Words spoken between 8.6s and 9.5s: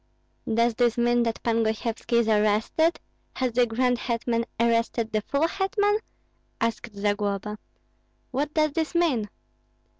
this mean?"